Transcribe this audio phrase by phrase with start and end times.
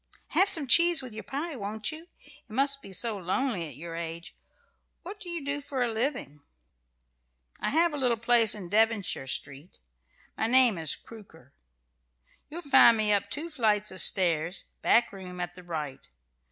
[0.29, 2.07] "Have some cheese with your pie, won't you?
[2.23, 4.35] It must be so lonely at your age!
[5.03, 6.41] What do you do for a living?"
[7.59, 9.77] "I have a little place in Devonshire Street.
[10.35, 11.53] My name is Crooker.
[12.49, 16.07] You'll find me up two flights of stairs, back room, at the right.